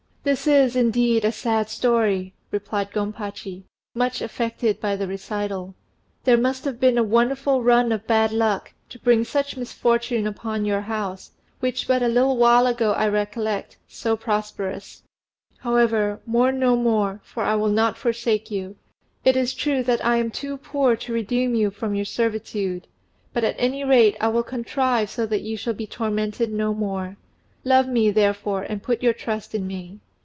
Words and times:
"This 0.23 0.45
is, 0.45 0.75
indeed, 0.75 1.25
a 1.25 1.31
sad 1.31 1.67
story," 1.67 2.35
replied 2.51 2.91
Gompachi, 2.91 3.63
much 3.95 4.21
affected 4.21 4.79
by 4.79 4.95
the 4.95 5.07
recital. 5.07 5.73
"There 6.25 6.37
must 6.37 6.63
have 6.65 6.79
been 6.79 6.99
a 6.99 7.03
wonderful 7.03 7.63
run 7.63 7.91
of 7.91 8.05
bad 8.05 8.31
luck 8.31 8.71
to 8.89 8.99
bring 8.99 9.23
such 9.23 9.57
misfortune 9.57 10.27
upon 10.27 10.63
your 10.63 10.81
house, 10.81 11.31
which 11.59 11.87
but 11.87 12.03
a 12.03 12.07
little 12.07 12.37
while 12.37 12.67
ago 12.67 12.91
I 12.91 13.07
recollect 13.07 13.77
so 13.87 14.15
prosperous. 14.15 15.01
However, 15.57 16.19
mourn 16.27 16.59
no 16.59 16.75
more, 16.75 17.19
for 17.23 17.41
I 17.41 17.55
will 17.55 17.71
not 17.71 17.97
forsake 17.97 18.51
you. 18.51 18.75
It 19.25 19.35
is 19.35 19.55
true 19.55 19.81
that 19.85 20.05
I 20.05 20.17
am 20.17 20.29
too 20.29 20.55
poor 20.55 20.95
to 20.97 21.13
redeem 21.13 21.55
you 21.55 21.71
from 21.71 21.95
your 21.95 22.05
servitude, 22.05 22.85
but 23.33 23.43
at 23.43 23.55
any 23.57 23.83
rate 23.83 24.17
I 24.21 24.27
will 24.27 24.43
contrive 24.43 25.09
so 25.09 25.25
that 25.25 25.41
you 25.41 25.57
shall 25.57 25.73
be 25.73 25.87
tormented 25.87 26.53
no 26.53 26.75
more. 26.75 27.17
Love 27.65 27.87
me, 27.87 28.11
therefore, 28.11 28.61
and 28.61 28.83
put 28.83 29.01
your 29.01 29.13
trust 29.13 29.55
in 29.55 29.65
me." 29.65 29.99